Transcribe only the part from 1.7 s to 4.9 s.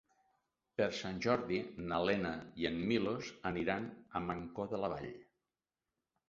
na Lena i en Milos aniran a Mancor de